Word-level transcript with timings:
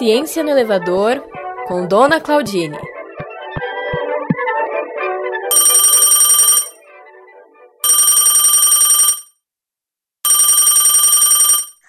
Ciência 0.00 0.42
no 0.42 0.48
Elevador, 0.48 1.22
com 1.68 1.86
Dona 1.86 2.22
Claudine. 2.22 2.74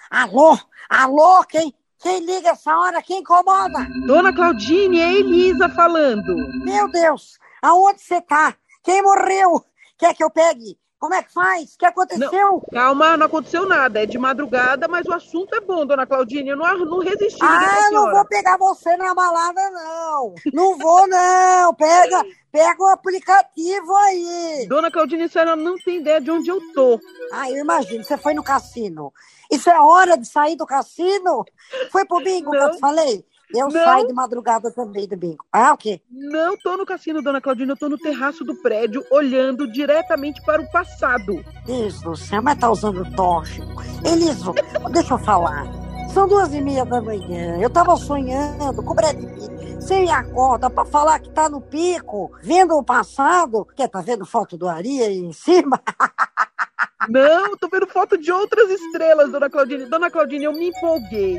Alô? 0.10 0.60
Alô? 0.90 1.42
Quem, 1.46 1.74
quem 2.00 2.26
liga 2.26 2.50
essa 2.50 2.78
hora? 2.78 3.02
Quem 3.02 3.20
incomoda? 3.20 3.88
Dona 4.06 4.36
Claudine, 4.36 5.00
é 5.00 5.14
Elisa 5.14 5.70
falando. 5.70 6.36
Meu 6.66 6.92
Deus, 6.92 7.40
aonde 7.62 8.02
você 8.02 8.20
tá? 8.20 8.54
Quem 8.84 9.02
morreu? 9.02 9.64
Quer 9.98 10.14
que 10.14 10.22
eu 10.22 10.30
pegue? 10.30 10.78
Como 11.02 11.16
é 11.16 11.24
que 11.24 11.34
faz? 11.34 11.74
O 11.74 11.78
que 11.80 11.86
aconteceu? 11.88 12.30
Não, 12.32 12.62
calma, 12.72 13.18
não 13.18 13.26
aconteceu 13.26 13.68
nada. 13.68 14.04
É 14.04 14.06
de 14.06 14.20
madrugada, 14.20 14.88
mas 14.88 15.04
o 15.08 15.14
assunto 15.14 15.56
é 15.56 15.60
bom, 15.60 15.84
dona 15.84 16.06
Claudine. 16.06 16.50
Eu 16.50 16.56
não, 16.56 16.78
não 16.86 17.00
resisti. 17.00 17.44
Ah, 17.44 17.90
não 17.92 18.12
vou 18.12 18.24
pegar 18.26 18.56
você 18.56 18.96
na 18.98 19.12
balada, 19.16 19.72
não. 19.72 20.36
Não 20.54 20.78
vou, 20.78 21.08
não. 21.08 21.74
Pega, 21.74 22.24
pega 22.52 22.84
o 22.84 22.90
aplicativo 22.90 23.96
aí. 23.96 24.68
Dona 24.70 24.92
Claudine, 24.92 25.28
a 25.34 25.56
não 25.56 25.76
tem 25.78 25.98
ideia 25.98 26.22
de 26.22 26.30
onde 26.30 26.52
eu 26.52 26.62
tô. 26.72 27.00
Ah, 27.34 27.50
eu 27.50 27.58
imagino. 27.58 28.04
Você 28.04 28.16
foi 28.16 28.36
no 28.36 28.44
cassino. 28.44 29.12
Isso 29.50 29.72
é 29.72 29.82
hora 29.82 30.16
de 30.16 30.28
sair 30.28 30.56
do 30.56 30.68
cassino? 30.68 31.44
Foi 31.92 32.06
pro 32.06 32.22
bingo 32.22 32.52
não. 32.52 32.60
que 32.60 32.66
eu 32.66 32.72
te 32.74 32.80
falei? 32.80 33.26
Eu 33.54 33.68
não. 33.68 33.72
saio 33.72 34.08
de 34.08 34.14
madrugada 34.14 34.72
também 34.72 35.08
do 35.08 35.18
bingo. 35.18 35.46
Ah, 35.52 35.74
o 35.74 35.78
quê? 35.78 36.02
Não 36.10 36.58
tô 36.58 36.78
no 36.78 36.86
cassino, 36.86 37.22
dona 37.22 37.42
Claudina. 37.42 37.74
Eu 37.74 37.78
tô 37.78 37.90
no 37.90 37.98
terraço 37.98 38.44
do 38.44 38.56
prédio, 38.56 39.04
olhando 39.12 39.72
diretamente 39.72 40.42
para 40.44 40.62
o 40.62 40.72
passado. 40.72 41.44
Deus 41.66 42.02
do 42.02 42.16
céu, 42.16 42.42
mas 42.42 42.58
tá 42.60 42.70
usando 42.70 43.04
tóxico. 43.16 43.84
Eliso, 44.06 44.54
deixa 44.92 45.14
eu 45.14 45.20
falar. 45.20 45.66
São 46.14 46.28
duas 46.28 46.54
e 46.54 46.62
meia 46.62 46.86
da 46.86 47.02
manhã. 47.02 47.58
Eu 47.58 47.70
tava 47.70 47.96
sonhando 47.96 48.84
com 48.84 48.92
o 48.92 48.96
Brad 48.96 49.18
Pitt. 49.18 49.76
Você 49.76 50.02
me 50.02 50.12
acorda 50.12 50.70
pra 50.70 50.86
falar 50.86 51.20
que 51.20 51.30
tá 51.32 51.50
no 51.50 51.62
pico, 51.62 52.32
vendo 52.44 52.76
o 52.76 52.84
passado. 52.84 53.66
Quer 53.76 53.88
tá 53.88 54.02
vendo 54.02 54.26
foto 54.26 54.58
do 54.58 54.68
Ari 54.68 55.02
aí 55.02 55.18
em 55.18 55.34
cima? 55.34 55.82
Não, 57.10 57.58
tô 57.58 57.68
vendo 57.68 57.88
foto 57.88 58.18
de 58.18 58.32
outras 58.32 58.70
estrelas, 58.70 59.32
dona 59.32 59.50
Claudine. 59.50 59.86
Dona 59.86 60.12
Claudine, 60.12 60.46
eu 60.46 60.54
me 60.54 60.70
empolguei. 60.70 61.38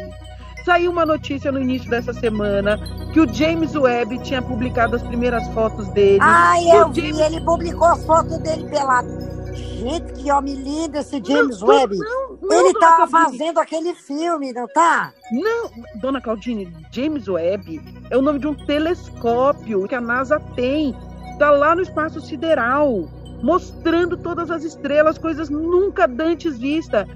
Saiu 0.65 0.91
uma 0.91 1.05
notícia 1.05 1.51
no 1.51 1.61
início 1.61 1.91
dessa 1.91 2.13
semana 2.13 2.79
que 3.13 3.21
o 3.21 3.33
James 3.33 3.75
Webb 3.75 4.19
tinha 4.21 4.41
publicado 4.41 4.97
as 4.97 5.03
primeiras 5.03 5.47
fotos 5.49 5.89
dele. 5.89 6.21
Ah, 6.23 6.55
eu 6.63 6.89
vi, 6.91 7.01
James... 7.01 7.19
ele 7.19 7.41
publicou 7.41 7.89
as 7.89 8.05
fotos 8.05 8.39
dele 8.39 8.69
pelado. 8.69 9.09
Gente, 9.53 10.13
que 10.13 10.31
homem 10.31 10.55
lindo 10.55 10.97
esse 10.97 11.21
James 11.25 11.61
não, 11.61 11.69
Webb. 11.69 11.99
Não, 11.99 12.39
não, 12.41 12.61
ele 12.61 12.79
tá 12.79 13.07
fazendo 13.11 13.59
aquele 13.59 13.95
filme, 13.95 14.53
não 14.53 14.69
tá? 14.69 15.13
Não, 15.33 15.71
dona 16.01 16.21
Claudine, 16.21 16.73
James 16.93 17.27
Webb 17.27 17.83
é 18.09 18.17
o 18.17 18.23
nome 18.23 18.39
de 18.39 18.47
um 18.47 18.55
telescópio 18.55 19.89
que 19.89 19.95
a 19.95 20.01
NASA 20.01 20.39
tem. 20.55 20.97
Tá 21.39 21.51
lá 21.51 21.75
no 21.75 21.83
espaço 21.83 22.21
sideral, 22.21 23.09
mostrando 23.43 24.17
todas 24.17 24.51
as 24.51 24.63
estrelas, 24.63 25.19
coisas 25.19 25.51
nunca 25.51 26.09
antes 26.21 26.57
vista, 26.59 27.07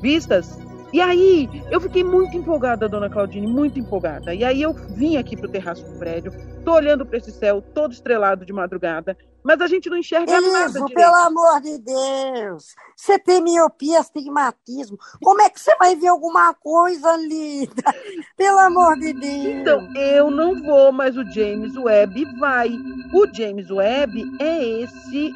vistas. 0.00 0.56
E 0.92 1.00
aí, 1.00 1.48
eu 1.70 1.80
fiquei 1.80 2.04
muito 2.04 2.36
empolgada, 2.36 2.88
dona 2.88 3.08
Claudine, 3.08 3.46
muito 3.46 3.78
empolgada. 3.78 4.34
E 4.34 4.44
aí 4.44 4.60
eu 4.60 4.74
vim 4.90 5.16
aqui 5.16 5.36
pro 5.36 5.48
terraço 5.48 5.86
do 5.86 5.94
prédio, 5.94 6.32
tô 6.62 6.72
olhando 6.72 7.04
para 7.04 7.18
esse 7.18 7.30
céu 7.32 7.60
todo 7.60 7.92
estrelado 7.92 8.46
de 8.46 8.52
madrugada, 8.52 9.16
mas 9.44 9.60
a 9.60 9.66
gente 9.66 9.90
não 9.90 9.96
enxerga 9.96 10.32
Isso, 10.32 10.52
nada 10.52 10.72
direito. 10.72 10.94
pelo 10.94 11.14
amor 11.16 11.60
de 11.60 11.78
Deus! 11.78 12.74
Você 12.96 13.18
tem 13.18 13.42
miopia, 13.42 13.98
astigmatismo. 13.98 14.96
Como 15.20 15.42
é 15.42 15.50
que 15.50 15.60
você 15.60 15.74
vai 15.76 15.96
ver 15.96 16.08
alguma 16.08 16.54
coisa 16.54 17.16
linda? 17.16 17.82
Pelo 18.36 18.58
amor 18.60 18.96
de 18.98 19.12
Deus! 19.12 19.44
Então, 19.46 19.92
eu 19.96 20.30
não 20.30 20.62
vou, 20.62 20.92
mas 20.92 21.16
o 21.16 21.24
James 21.32 21.76
Webb 21.76 22.24
vai. 22.38 22.70
O 23.12 23.26
James 23.34 23.68
Webb 23.70 24.22
é 24.40 24.64
esse 24.64 25.34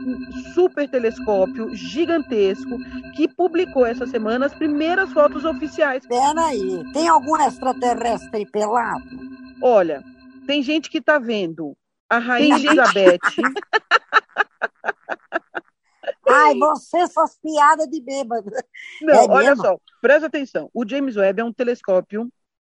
super 0.55 0.89
telescópio 0.89 1.75
gigantesco 1.75 2.79
que 3.17 3.27
publicou 3.27 3.85
essa 3.85 4.07
semana 4.07 4.47
as 4.47 4.55
primeiras 4.55 5.13
fotos 5.13 5.45
oficiais. 5.45 6.07
Peraí, 6.07 6.85
tem 6.93 7.09
algum 7.09 7.37
extraterrestre 7.41 8.47
pelado? 8.47 9.05
Olha, 9.61 10.05
tem 10.47 10.63
gente 10.63 10.89
que 10.89 10.99
está 10.99 11.19
vendo 11.19 11.77
a 12.09 12.19
Rainha 12.19 12.57
Elizabeth. 12.57 13.19
Ai, 16.29 16.55
você, 16.59 17.07
suas 17.07 17.39
piadas 17.41 17.89
de 17.89 18.01
bêbado. 18.01 18.51
Não, 19.01 19.15
é 19.15 19.29
olha 19.29 19.51
mesmo? 19.51 19.65
só, 19.65 19.79
presta 20.01 20.27
atenção. 20.27 20.69
O 20.75 20.87
James 20.87 21.17
Webb 21.17 21.41
é 21.41 21.45
um 21.45 21.53
telescópio 21.53 22.29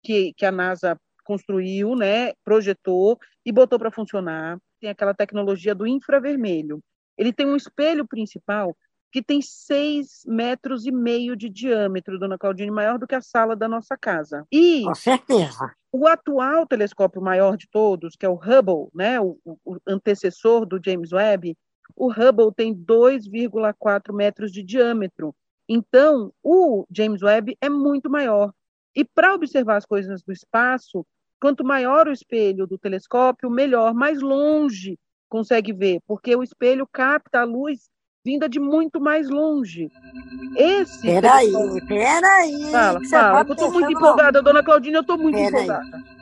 que, 0.03 0.33
que 0.33 0.45
a 0.45 0.51
NASA 0.51 0.97
construiu, 1.23 1.95
né, 1.95 2.33
projetou 2.43 3.19
e 3.45 3.51
botou 3.51 3.77
para 3.77 3.91
funcionar. 3.91 4.57
Tem 4.79 4.89
aquela 4.89 5.13
tecnologia 5.13 5.75
do 5.75 5.85
infravermelho. 5.85 6.81
Ele 7.17 7.33
tem 7.33 7.45
um 7.45 7.55
espelho 7.55 8.07
principal 8.07 8.75
que 9.11 9.21
tem 9.21 9.41
seis 9.41 10.23
metros 10.25 10.85
e 10.85 10.91
meio 10.91 11.35
de 11.35 11.49
diâmetro, 11.49 12.17
dona 12.17 12.37
Claudine, 12.37 12.71
maior 12.71 12.97
do 12.97 13.05
que 13.05 13.15
a 13.15 13.21
sala 13.21 13.55
da 13.55 13.67
nossa 13.67 13.97
casa. 13.97 14.45
E 14.51 14.83
Com 14.83 14.95
certeza. 14.95 15.73
O 15.91 16.07
atual 16.07 16.65
telescópio 16.65 17.21
maior 17.21 17.57
de 17.57 17.67
todos, 17.69 18.15
que 18.15 18.25
é 18.25 18.29
o 18.29 18.35
Hubble, 18.35 18.89
né, 18.95 19.19
o, 19.19 19.37
o 19.43 19.77
antecessor 19.85 20.65
do 20.65 20.79
James 20.83 21.11
Webb, 21.11 21.57
o 21.95 22.07
Hubble 22.09 22.53
tem 22.55 22.73
2,4 22.73 24.13
metros 24.13 24.51
de 24.51 24.63
diâmetro. 24.63 25.35
Então, 25.67 26.31
o 26.41 26.85
James 26.89 27.21
Webb 27.21 27.57
é 27.59 27.69
muito 27.69 28.09
maior. 28.09 28.53
E 28.95 29.03
para 29.03 29.33
observar 29.33 29.77
as 29.77 29.85
coisas 29.85 30.21
do 30.23 30.31
espaço, 30.31 31.05
quanto 31.39 31.63
maior 31.63 32.07
o 32.07 32.11
espelho 32.11 32.65
do 32.65 32.77
telescópio, 32.77 33.49
melhor, 33.49 33.93
mais 33.93 34.21
longe 34.21 34.97
consegue 35.29 35.71
ver, 35.71 36.01
porque 36.05 36.35
o 36.35 36.43
espelho 36.43 36.85
capta 36.91 37.41
a 37.41 37.45
luz 37.45 37.89
vinda 38.23 38.47
de 38.47 38.59
muito 38.59 38.99
mais 38.99 39.29
longe. 39.29 39.89
Esse. 40.55 41.01
Peraí, 41.01 41.51
peraí. 41.87 42.71
Fala, 42.71 42.99
fala. 43.09 43.45
Tá 43.45 43.49
eu 43.49 43.53
estou 43.53 43.71
muito 43.71 43.91
empolgada, 43.91 44.41
dona 44.41 44.63
Claudina, 44.63 44.97
eu 44.97 45.01
estou 45.01 45.17
muito 45.17 45.35
pera 45.35 45.49
empolgada. 45.49 45.97
Aí. 45.97 46.21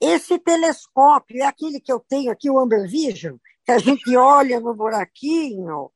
Esse 0.00 0.38
telescópio 0.38 1.42
é 1.42 1.46
aquele 1.46 1.80
que 1.80 1.92
eu 1.92 1.98
tenho 1.98 2.30
aqui, 2.30 2.50
o 2.50 2.58
Amber 2.58 2.88
Vision, 2.88 3.36
que 3.64 3.72
a 3.72 3.78
gente 3.78 4.14
olha 4.16 4.60
no 4.60 4.74
buraquinho 4.74 5.90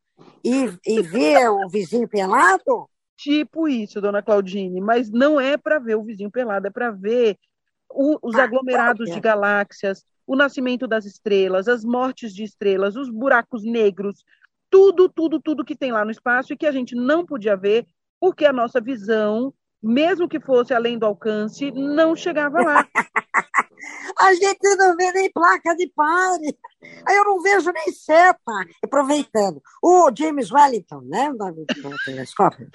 e, 0.44 0.72
e 0.86 1.02
vê 1.02 1.48
o 1.48 1.68
vizinho 1.68 2.08
pelado? 2.08 2.88
Tipo 3.16 3.68
isso, 3.68 4.00
dona 4.00 4.22
Claudine, 4.22 4.80
mas 4.80 5.10
não 5.10 5.40
é 5.40 5.56
para 5.56 5.78
ver 5.78 5.96
o 5.96 6.04
vizinho 6.04 6.30
pelado, 6.30 6.68
é 6.68 6.70
para 6.70 6.90
ver 6.90 7.36
o, 7.90 8.16
os 8.22 8.36
ah, 8.36 8.44
aglomerados 8.44 9.10
de 9.10 9.18
galáxias, 9.18 10.04
o 10.26 10.36
nascimento 10.36 10.86
das 10.86 11.04
estrelas, 11.04 11.68
as 11.68 11.84
mortes 11.84 12.32
de 12.32 12.44
estrelas, 12.44 12.96
os 12.96 13.10
buracos 13.10 13.64
negros, 13.64 14.24
tudo, 14.70 15.08
tudo, 15.08 15.40
tudo 15.40 15.64
que 15.64 15.76
tem 15.76 15.92
lá 15.92 16.04
no 16.04 16.10
espaço 16.10 16.52
e 16.52 16.56
que 16.56 16.66
a 16.66 16.72
gente 16.72 16.94
não 16.94 17.24
podia 17.24 17.56
ver 17.56 17.86
porque 18.20 18.44
a 18.44 18.52
nossa 18.52 18.80
visão, 18.80 19.54
mesmo 19.82 20.28
que 20.28 20.40
fosse 20.40 20.74
além 20.74 20.98
do 20.98 21.06
alcance, 21.06 21.70
não 21.70 22.16
chegava 22.16 22.60
lá. 22.60 22.86
a 24.18 24.34
gente 24.34 24.76
não 24.76 24.96
vê 24.96 25.12
nem 25.12 25.30
placa 25.30 25.74
de 25.76 25.90
pare. 25.94 26.58
Aí 27.06 27.16
eu 27.16 27.24
não 27.24 27.40
vejo 27.40 27.70
nem 27.70 27.92
seta. 27.92 28.52
Aproveitando, 28.82 29.62
o 29.82 30.10
James 30.16 30.50
Wellington, 30.50 31.02
né? 31.02 31.32
Do 31.32 31.64
telescópio. 32.04 32.68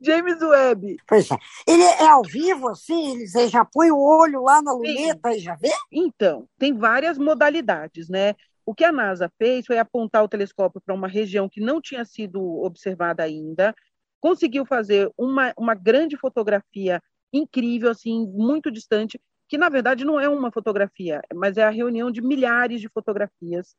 James 0.00 0.40
Webb. 0.40 0.96
Pois 1.06 1.30
é. 1.30 1.36
Ele 1.66 1.82
é 1.82 2.06
ao 2.06 2.22
vivo, 2.22 2.68
assim? 2.68 3.26
Você 3.26 3.48
já 3.48 3.64
põe 3.64 3.90
o 3.90 3.98
olho 3.98 4.42
lá 4.42 4.60
na 4.62 4.72
luneta 4.72 5.30
Sim. 5.30 5.36
e 5.36 5.40
já 5.40 5.54
vê? 5.54 5.72
Então, 5.90 6.46
tem 6.58 6.76
várias 6.76 7.18
modalidades, 7.18 8.08
né? 8.08 8.34
O 8.64 8.74
que 8.74 8.84
a 8.84 8.92
NASA 8.92 9.30
fez 9.38 9.66
foi 9.66 9.78
apontar 9.78 10.22
o 10.22 10.28
telescópio 10.28 10.80
para 10.80 10.94
uma 10.94 11.08
região 11.08 11.48
que 11.48 11.60
não 11.60 11.80
tinha 11.80 12.04
sido 12.04 12.40
observada 12.62 13.22
ainda, 13.22 13.74
conseguiu 14.20 14.64
fazer 14.64 15.10
uma, 15.18 15.52
uma 15.56 15.74
grande 15.74 16.16
fotografia 16.16 17.02
incrível, 17.32 17.90
assim, 17.90 18.26
muito 18.26 18.70
distante, 18.70 19.20
que 19.48 19.58
na 19.58 19.68
verdade 19.68 20.04
não 20.04 20.20
é 20.20 20.28
uma 20.28 20.52
fotografia, 20.52 21.20
mas 21.34 21.56
é 21.56 21.64
a 21.64 21.70
reunião 21.70 22.10
de 22.10 22.22
milhares 22.22 22.80
de 22.80 22.88
fotografias, 22.88 23.74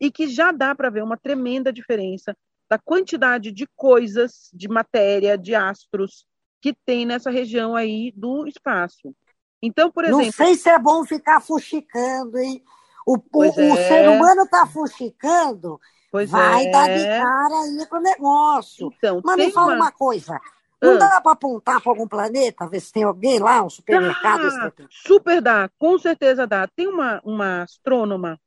e 0.00 0.10
que 0.10 0.28
já 0.28 0.52
dá 0.52 0.74
para 0.74 0.90
ver 0.90 1.02
uma 1.02 1.16
tremenda 1.16 1.72
diferença 1.72 2.36
da 2.68 2.78
quantidade 2.78 3.50
de 3.50 3.66
coisas, 3.74 4.50
de 4.52 4.68
matéria, 4.68 5.38
de 5.38 5.54
astros 5.54 6.26
que 6.60 6.74
tem 6.84 7.06
nessa 7.06 7.30
região 7.30 7.74
aí 7.74 8.12
do 8.14 8.46
espaço. 8.46 9.14
Então, 9.62 9.90
por 9.90 10.04
exemplo. 10.04 10.24
Não 10.24 10.32
sei 10.32 10.54
se 10.54 10.68
é 10.68 10.78
bom 10.78 11.04
ficar 11.04 11.40
fuxicando, 11.40 12.38
hein? 12.38 12.62
O, 13.08 13.16
o, 13.32 13.44
é. 13.44 13.48
o 13.48 13.52
ser 13.52 14.06
humano 14.06 14.42
está 14.42 14.66
fuxicando, 14.66 15.80
pois 16.12 16.30
vai 16.30 16.66
é. 16.66 16.70
dar 16.70 16.88
de 16.88 17.04
cara 17.06 17.60
aí 17.62 17.86
com 17.86 17.96
o 17.96 18.02
negócio. 18.02 18.92
Então, 18.98 19.22
Mas 19.24 19.36
me 19.36 19.50
fala 19.50 19.68
uma, 19.68 19.76
uma 19.76 19.92
coisa. 19.92 20.38
Não 20.82 20.92
ah. 20.92 20.98
dá 20.98 21.20
para 21.22 21.32
apontar 21.32 21.80
para 21.80 21.90
algum 21.90 22.06
planeta, 22.06 22.68
ver 22.68 22.80
se 22.80 22.92
tem 22.92 23.04
alguém 23.04 23.38
lá, 23.38 23.64
um 23.64 23.70
supermercado? 23.70 24.74
Super 24.90 25.40
dá, 25.40 25.70
com 25.78 25.98
certeza 25.98 26.46
dá. 26.46 26.68
Tem 26.68 26.86
uma, 26.86 27.18
uma 27.24 27.62
astrônoma 27.62 28.38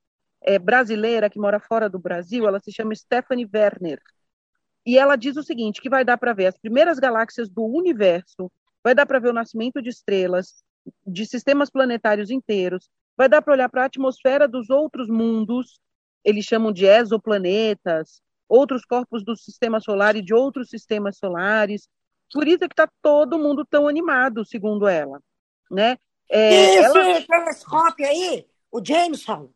é, 0.43 0.59
brasileira 0.59 1.27
que 1.27 1.39
mora 1.39 1.59
fora 1.59 1.89
do 1.89 1.97
Brasil, 1.97 2.47
ela 2.47 2.59
se 2.59 2.71
chama 2.71 2.93
Stephanie 2.93 3.49
Werner. 3.51 3.99
E 4.85 4.95
ela 4.95 5.15
diz 5.15 5.37
o 5.37 5.43
seguinte: 5.43 5.81
que 5.81 5.89
vai 5.89 6.05
dar 6.05 6.19
para 6.19 6.33
ver 6.33 6.45
as 6.45 6.57
primeiras 6.59 6.99
galáxias 6.99 7.49
do 7.49 7.63
universo, 7.63 8.51
vai 8.83 8.93
dar 8.93 9.07
para 9.07 9.17
ver 9.17 9.29
o 9.29 9.33
nascimento 9.33 9.81
de 9.81 9.89
estrelas, 9.89 10.63
de 11.05 11.25
sistemas 11.25 11.71
planetários 11.71 12.29
inteiros, 12.29 12.87
vai 13.17 13.29
dar 13.29 13.41
para 13.41 13.53
olhar 13.53 13.69
para 13.69 13.83
a 13.83 13.85
atmosfera 13.85 14.47
dos 14.47 14.69
outros 14.69 15.09
mundos, 15.09 15.79
eles 16.23 16.45
chamam 16.45 16.71
de 16.71 16.85
exoplanetas, 16.85 18.21
outros 18.47 18.85
corpos 18.85 19.23
do 19.23 19.35
sistema 19.35 19.79
solar 19.79 20.15
e 20.15 20.21
de 20.21 20.33
outros 20.33 20.69
sistemas 20.69 21.17
solares. 21.17 21.87
Por 22.31 22.47
isso 22.47 22.63
é 22.63 22.67
que 22.67 22.73
está 22.73 22.89
todo 23.01 23.39
mundo 23.39 23.65
tão 23.65 23.87
animado, 23.87 24.45
segundo 24.45 24.87
ela. 24.87 25.21
Né? 25.69 25.97
É, 26.29 26.75
Esse 26.75 26.85
ela... 26.85 27.21
telescópio 27.21 28.05
aí, 28.05 28.45
o 28.71 28.83
Jameson, 28.83 29.49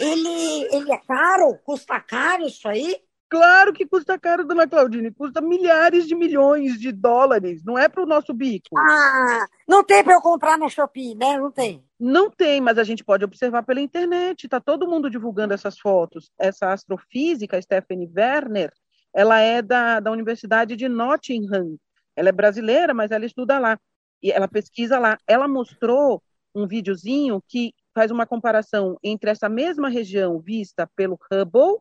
ele, 0.00 0.74
ele 0.74 0.92
é 0.92 0.98
caro? 0.98 1.58
Custa 1.64 2.00
caro 2.00 2.46
isso 2.46 2.68
aí? 2.68 2.96
Claro 3.28 3.72
que 3.72 3.86
custa 3.86 4.18
caro, 4.18 4.44
dona 4.44 4.68
Claudine, 4.68 5.10
custa 5.10 5.40
milhares 5.40 6.06
de 6.06 6.14
milhões 6.14 6.78
de 6.78 6.92
dólares, 6.92 7.64
não 7.64 7.78
é 7.78 7.88
para 7.88 8.02
o 8.02 8.06
nosso 8.06 8.34
bico. 8.34 8.76
Ah, 8.76 9.46
não 9.66 9.82
tem 9.82 10.04
para 10.04 10.12
eu 10.12 10.20
comprar 10.20 10.58
na 10.58 10.68
Shopee, 10.68 11.14
né? 11.14 11.38
Não 11.38 11.50
tem. 11.50 11.82
Não 12.04 12.28
tem, 12.28 12.60
mas 12.60 12.78
a 12.78 12.82
gente 12.82 13.04
pode 13.04 13.24
observar 13.24 13.62
pela 13.62 13.80
internet, 13.80 14.42
está 14.42 14.58
todo 14.58 14.88
mundo 14.88 15.08
divulgando 15.08 15.54
essas 15.54 15.78
fotos. 15.78 16.32
Essa 16.36 16.72
astrofísica, 16.72 17.62
Stephanie 17.62 18.10
Werner, 18.12 18.72
ela 19.14 19.38
é 19.38 19.62
da, 19.62 20.00
da 20.00 20.10
Universidade 20.10 20.74
de 20.74 20.88
Nottingham. 20.88 21.76
Ela 22.16 22.30
é 22.30 22.32
brasileira, 22.32 22.92
mas 22.92 23.12
ela 23.12 23.24
estuda 23.24 23.56
lá. 23.60 23.78
E 24.20 24.32
ela 24.32 24.48
pesquisa 24.48 24.98
lá. 24.98 25.16
Ela 25.28 25.46
mostrou 25.46 26.20
um 26.52 26.66
videozinho 26.66 27.40
que 27.46 27.72
faz 27.94 28.10
uma 28.10 28.26
comparação 28.26 28.98
entre 29.00 29.30
essa 29.30 29.48
mesma 29.48 29.88
região 29.88 30.40
vista 30.40 30.90
pelo 30.96 31.16
Hubble 31.30 31.78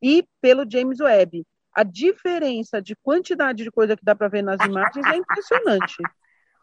e 0.00 0.24
pelo 0.40 0.64
James 0.70 1.00
Webb. 1.00 1.44
A 1.74 1.82
diferença 1.82 2.80
de 2.80 2.94
quantidade 3.02 3.64
de 3.64 3.72
coisa 3.72 3.96
que 3.96 4.04
dá 4.04 4.14
para 4.14 4.28
ver 4.28 4.42
nas 4.42 4.64
imagens 4.64 5.04
é 5.04 5.16
impressionante. 5.16 5.96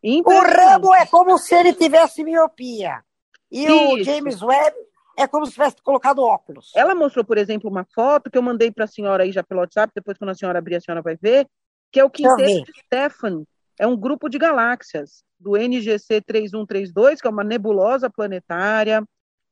O 0.04 0.76
Hubble 0.76 0.96
é 1.00 1.06
como 1.06 1.38
se 1.38 1.56
ele 1.56 1.74
tivesse 1.74 2.24
miopia. 2.24 3.04
E 3.52 3.66
Isso. 3.66 3.94
o 3.94 4.04
James 4.04 4.42
Webb 4.42 4.76
é 5.18 5.28
como 5.28 5.46
se 5.46 5.54
tivesse 5.54 5.76
colocado 5.84 6.24
óculos. 6.24 6.72
Ela 6.76 6.96
mostrou, 6.96 7.24
por 7.24 7.38
exemplo, 7.38 7.70
uma 7.70 7.86
foto 7.94 8.30
que 8.30 8.38
eu 8.38 8.42
mandei 8.42 8.72
para 8.72 8.86
a 8.86 8.88
senhora 8.88 9.24
aí 9.24 9.32
já 9.32 9.44
pelo 9.44 9.60
WhatsApp, 9.60 9.92
depois 9.96 10.18
quando 10.18 10.32
a 10.32 10.36
senhora 10.36 10.60
abrir, 10.60 10.76
a 10.76 10.82
senhora 10.82 11.02
vai 11.02 11.16
ver, 11.16 11.48
que 11.92 12.00
é 12.00 12.04
o 12.04 12.10
quinteto 12.10 12.72
de 12.72 12.82
Stefan. 12.86 13.44
É 13.78 13.86
um 13.86 13.98
grupo 13.98 14.30
de 14.30 14.38
galáxias 14.38 15.24
do 15.40 15.58
NGC 15.58 16.22
3132, 16.22 17.22
que 17.22 17.28
é 17.28 17.30
uma 17.30 17.44
nebulosa 17.44 18.10
planetária. 18.10 19.04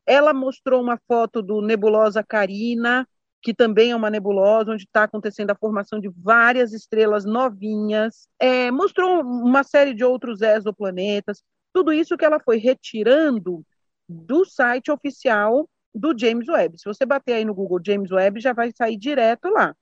Ela 0.06 0.34
mostrou 0.34 0.82
uma 0.82 1.00
foto 1.08 1.42
do 1.42 1.62
nebulosa 1.62 2.24
Carina, 2.24 3.08
que 3.42 3.54
também 3.54 3.92
é 3.92 3.96
uma 3.96 4.10
nebulosa, 4.10 4.72
onde 4.72 4.84
está 4.84 5.04
acontecendo 5.04 5.52
a 5.52 5.56
formação 5.56 6.00
de 6.00 6.10
várias 6.10 6.74
estrelas 6.74 7.26
novinhas. 7.26 8.28
É, 8.40 8.70
mostrou 8.72 9.22
uma 9.22 9.64
série 9.64 9.94
de 9.94 10.04
outros 10.04 10.42
exoplanetas. 10.42 11.42
Tudo 11.74 11.94
isso 11.94 12.18
que 12.18 12.26
ela 12.26 12.40
foi 12.40 12.58
retirando 12.58 13.64
do 14.08 14.44
site 14.44 14.92
oficial 14.92 15.70
do 15.94 16.18
James 16.18 16.48
Webb. 16.48 16.80
Se 16.80 16.86
você 16.86 17.06
bater 17.06 17.34
aí 17.34 17.46
no 17.46 17.54
Google 17.54 17.80
James 17.86 18.12
Webb, 18.12 18.40
já 18.40 18.54
vai 18.54 18.72
sair 18.76 18.98
direto 18.98 19.50
lá. 19.50 19.74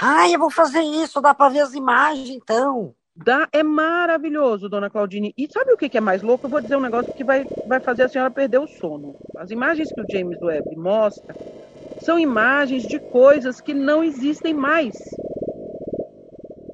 Ai, 0.00 0.34
eu 0.34 0.38
vou 0.38 0.50
fazer 0.50 0.82
isso, 0.82 1.20
dá 1.20 1.32
para 1.32 1.52
ver 1.52 1.60
as 1.60 1.72
imagens, 1.72 2.28
então. 2.28 2.94
Dá, 3.14 3.48
é 3.50 3.62
maravilhoso, 3.62 4.68
dona 4.68 4.90
Claudine. 4.90 5.32
E 5.38 5.48
sabe 5.50 5.72
o 5.72 5.76
que 5.76 5.96
é 5.96 6.00
mais 6.00 6.20
louco? 6.20 6.44
Eu 6.46 6.50
vou 6.50 6.60
dizer 6.60 6.76
um 6.76 6.80
negócio 6.80 7.14
que 7.14 7.24
vai, 7.24 7.46
vai 7.66 7.80
fazer 7.80 8.02
a 8.02 8.08
senhora 8.08 8.30
perder 8.30 8.58
o 8.58 8.66
sono. 8.66 9.16
As 9.38 9.50
imagens 9.50 9.88
que 9.90 10.00
o 10.00 10.06
James 10.10 10.38
Webb 10.42 10.76
mostra 10.76 11.34
são 12.06 12.18
imagens 12.18 12.84
de 12.84 13.00
coisas 13.00 13.60
que 13.60 13.74
não 13.74 14.02
existem 14.02 14.54
mais. 14.54 14.96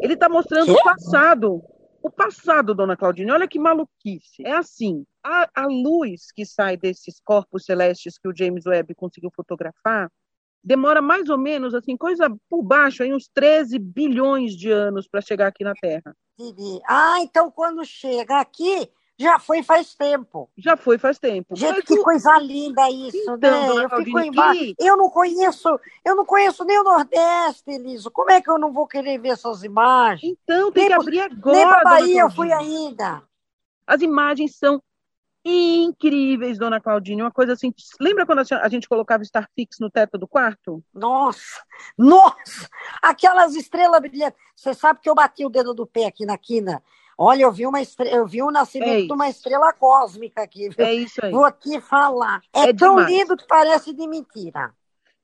Ele 0.00 0.12
está 0.12 0.28
mostrando 0.28 0.72
o 0.72 0.84
passado. 0.84 1.62
O 2.02 2.10
passado, 2.10 2.74
dona 2.74 2.96
Claudine, 2.96 3.30
olha 3.30 3.48
que 3.48 3.58
maluquice. 3.58 4.44
É 4.44 4.52
assim: 4.52 5.06
a, 5.24 5.48
a 5.54 5.66
luz 5.66 6.30
que 6.34 6.44
sai 6.44 6.76
desses 6.76 7.18
corpos 7.24 7.64
celestes 7.64 8.18
que 8.18 8.28
o 8.28 8.36
James 8.36 8.66
Webb 8.66 8.94
conseguiu 8.94 9.30
fotografar 9.34 10.10
demora 10.64 11.02
mais 11.02 11.28
ou 11.28 11.36
menos, 11.36 11.74
assim, 11.74 11.96
coisa 11.96 12.32
por 12.48 12.62
baixo, 12.62 13.02
aí 13.02 13.12
uns 13.12 13.28
13 13.34 13.78
bilhões 13.78 14.52
de 14.52 14.70
anos 14.70 15.08
para 15.08 15.20
chegar 15.20 15.48
aqui 15.48 15.64
na 15.64 15.74
Terra. 15.74 16.14
Ah, 16.88 17.16
então 17.20 17.50
quando 17.50 17.84
chega 17.84 18.38
aqui, 18.38 18.88
já 19.22 19.38
foi 19.38 19.62
faz 19.62 19.94
tempo. 19.94 20.50
Já 20.56 20.76
foi 20.76 20.98
faz 20.98 21.18
tempo. 21.18 21.54
Gente, 21.56 21.76
Mas 21.76 21.84
que 21.84 21.94
o... 21.94 22.02
coisa 22.02 22.36
linda 22.38 22.90
isso, 22.90 23.16
então, 23.30 23.76
né? 23.76 23.84
Eu 23.84 24.04
fico 24.04 24.18
embaixo. 24.18 24.74
Eu 24.78 24.96
não 24.96 25.08
conheço, 25.08 25.80
eu 26.04 26.16
não 26.16 26.26
conheço 26.26 26.64
nem 26.64 26.78
o 26.78 26.84
Nordeste, 26.84 27.70
Eliso. 27.70 28.10
Como 28.10 28.30
é 28.30 28.40
que 28.40 28.50
eu 28.50 28.58
não 28.58 28.72
vou 28.72 28.86
querer 28.86 29.18
ver 29.18 29.30
essas 29.30 29.62
imagens? 29.62 30.36
Então, 30.42 30.72
tem 30.72 30.88
nem, 30.88 30.92
que 30.92 31.00
abrir 31.00 31.20
agora. 31.20 31.56
Nem 31.56 31.68
para 31.68 31.84
Bahia 31.84 32.22
eu 32.22 32.30
fui 32.30 32.52
ainda. 32.52 33.22
As 33.86 34.02
imagens 34.02 34.56
são 34.56 34.82
incríveis, 35.44 36.58
dona 36.58 36.80
Claudine. 36.80 37.22
Uma 37.22 37.30
coisa 37.30 37.52
assim. 37.52 37.72
Lembra 38.00 38.26
quando 38.26 38.40
a 38.40 38.68
gente 38.68 38.88
colocava 38.88 39.22
Starfix 39.22 39.78
no 39.80 39.90
teto 39.90 40.18
do 40.18 40.26
quarto? 40.26 40.82
Nossa! 40.92 41.62
Nossa! 41.96 42.68
Aquelas 43.00 43.54
estrelas 43.54 44.00
brilhantes. 44.00 44.38
Você 44.54 44.74
sabe 44.74 45.00
que 45.00 45.08
eu 45.08 45.14
bati 45.14 45.44
o 45.44 45.50
dedo 45.50 45.74
do 45.74 45.86
pé 45.86 46.06
aqui 46.06 46.24
na 46.24 46.38
quina. 46.38 46.82
Olha, 47.16 47.42
eu 47.42 47.52
vi 47.52 47.66
uma 47.66 47.80
estrela, 47.80 48.16
eu 48.16 48.26
vi 48.26 48.42
o 48.42 48.50
nascimento 48.50 49.04
é 49.04 49.06
de 49.06 49.12
uma 49.12 49.28
estrela 49.28 49.72
cósmica 49.72 50.42
aqui. 50.42 50.68
Viu? 50.68 50.86
É 50.86 50.94
isso 50.94 51.24
aí. 51.24 51.30
Vou 51.30 51.44
aqui 51.44 51.80
falar. 51.80 52.40
É, 52.54 52.70
é 52.70 52.72
tão 52.72 52.96
demais. 52.96 53.10
lindo 53.10 53.36
que 53.36 53.46
parece 53.46 53.92
de 53.92 54.06
mentira. 54.06 54.72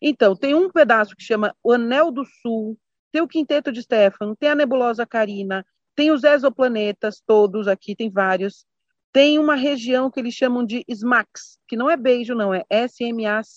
Então, 0.01 0.37
tem 0.37 0.55
um 0.55 0.71
pedaço 0.71 1.17
que 1.17 1.23
chama 1.23 1.55
o 1.63 1.73
Anel 1.73 2.11
do 2.11 2.25
Sul, 2.25 2.79
tem 3.11 3.21
o 3.21 3.29
Quinteto 3.29 3.73
de 3.73 3.83
Stefano, 3.83 4.37
tem 4.37 4.51
a 4.51 4.55
nebulosa 4.55 5.07
Carina, 5.07 5.67
tem 5.97 6.11
os 6.11 6.23
exoplanetas 6.23 7.21
todos 7.27 7.67
aqui, 7.67 7.97
tem 7.97 8.11
vários 8.11 8.65
tem 9.13 9.39
uma 9.39 9.55
região 9.55 10.11
que 10.11 10.21
eles 10.21 10.35
chamam 10.35 10.65
de 10.65 10.85
SMACS, 10.89 11.59
que 11.67 11.77
não 11.77 11.89
é 11.89 11.97
beijo, 11.97 12.35
não, 12.35 12.53
é 12.53 12.65
SMACS 12.71 13.57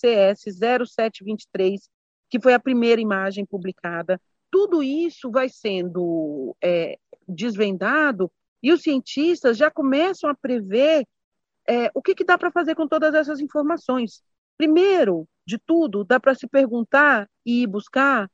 0723, 0.88 1.88
que 2.30 2.40
foi 2.40 2.54
a 2.54 2.58
primeira 2.58 3.00
imagem 3.00 3.44
publicada. 3.44 4.20
Tudo 4.50 4.82
isso 4.82 5.30
vai 5.30 5.48
sendo 5.48 6.56
é, 6.62 6.98
desvendado 7.28 8.30
e 8.62 8.72
os 8.72 8.82
cientistas 8.82 9.56
já 9.56 9.70
começam 9.70 10.30
a 10.30 10.34
prever 10.34 11.06
é, 11.68 11.90
o 11.94 12.02
que, 12.02 12.14
que 12.14 12.24
dá 12.24 12.36
para 12.36 12.50
fazer 12.50 12.74
com 12.74 12.86
todas 12.86 13.14
essas 13.14 13.40
informações. 13.40 14.22
Primeiro 14.56 15.28
de 15.46 15.58
tudo, 15.58 16.04
dá 16.04 16.20
para 16.20 16.34
se 16.34 16.46
perguntar 16.46 17.28
e 17.44 17.66
buscar 17.66 18.30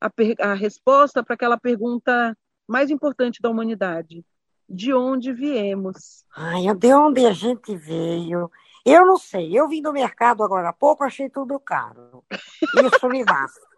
a, 0.00 0.10
a 0.40 0.54
resposta 0.54 1.22
para 1.22 1.34
aquela 1.34 1.58
pergunta 1.58 2.36
mais 2.66 2.90
importante 2.90 3.40
da 3.40 3.50
humanidade: 3.50 4.24
de 4.68 4.92
onde 4.92 5.32
viemos. 5.32 6.24
Ai, 6.36 6.72
de 6.74 6.92
onde 6.92 7.26
a 7.26 7.32
gente 7.32 7.74
veio. 7.76 8.50
Eu 8.84 9.04
não 9.04 9.18
sei, 9.18 9.58
eu 9.58 9.68
vim 9.68 9.82
do 9.82 9.92
mercado 9.92 10.44
agora 10.44 10.68
há 10.68 10.72
pouco, 10.72 11.02
achei 11.02 11.28
tudo 11.28 11.58
caro. 11.58 12.22
Isso 12.30 13.08
me 13.08 13.24
basta. 13.24 13.75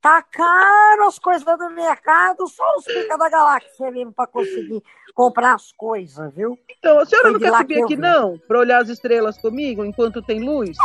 Tá 0.00 0.22
caro 0.22 1.08
as 1.08 1.18
coisas 1.18 1.58
do 1.58 1.70
mercado, 1.70 2.46
só 2.46 2.64
os 2.76 2.84
pica 2.84 3.18
da 3.18 3.28
galáxia 3.28 3.90
mesmo 3.90 4.12
para 4.12 4.28
conseguir 4.28 4.80
comprar 5.12 5.54
as 5.54 5.72
coisas, 5.72 6.32
viu? 6.32 6.56
Então, 6.78 7.00
a 7.00 7.04
senhora 7.04 7.32
não 7.32 7.40
quer 7.40 7.52
subir 7.52 7.82
aqui, 7.82 7.96
não? 7.96 8.38
Para 8.38 8.60
olhar 8.60 8.80
as 8.80 8.88
estrelas 8.88 9.36
comigo 9.38 9.84
enquanto 9.84 10.22
tem 10.22 10.40
luz? 10.40 10.76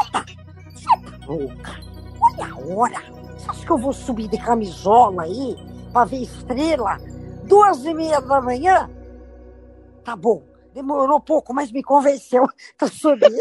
Louca. 1.27 1.79
Olha 2.21 2.53
a 2.53 2.75
hora. 2.75 2.99
Você 3.37 3.49
acha 3.49 3.65
que 3.65 3.71
eu 3.71 3.77
vou 3.77 3.93
subir 3.93 4.27
de 4.27 4.37
camisola 4.37 5.23
aí 5.23 5.55
para 5.91 6.05
ver 6.05 6.23
estrela? 6.23 6.97
Duas 7.43 7.85
e 7.85 7.93
meia 7.93 8.19
da 8.19 8.41
manhã? 8.41 8.89
Tá 10.03 10.15
bom. 10.15 10.43
Demorou 10.73 11.19
pouco, 11.19 11.53
mas 11.53 11.71
me 11.71 11.83
convenceu. 11.83 12.47
Tô 12.79 12.87
subindo. 12.87 13.37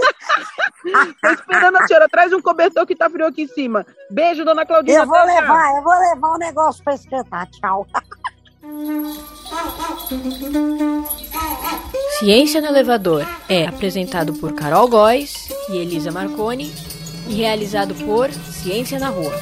Tô 1.21 1.29
esperando 1.29 1.77
a 1.77 1.87
senhora. 1.87 2.09
Traz 2.09 2.33
um 2.33 2.41
cobertor 2.41 2.87
que 2.87 2.97
tá 2.97 3.09
frio 3.09 3.27
aqui 3.27 3.43
em 3.43 3.49
cima. 3.49 3.87
Beijo, 4.11 4.45
dona 4.45 4.67
Claudinha. 4.67 4.99
Eu 4.99 5.07
vou 5.07 5.25
levar, 5.25 5.77
eu 5.77 5.83
vou 5.83 5.99
levar 5.99 6.29
o 6.29 6.35
um 6.35 6.39
negócio 6.39 6.83
para 6.83 6.95
esquentar. 6.95 7.49
Tchau. 7.51 7.87
Ciência 12.19 12.61
no 12.61 12.69
Elevador 12.69 13.27
é 13.49 13.67
apresentado 13.67 14.35
por 14.35 14.55
Carol 14.55 14.89
Góes 14.89 15.49
e 15.69 15.77
Elisa 15.77 16.11
Marconi 16.11 16.73
e 17.29 17.35
realizado 17.35 17.95
por 17.95 18.31
Ciência 18.31 18.99
na 18.99 19.09
Rua. 19.09 19.33